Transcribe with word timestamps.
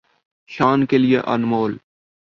شان 0.49 0.85
کے 0.85 0.97
لئے 0.97 1.19
انمول 1.33 1.77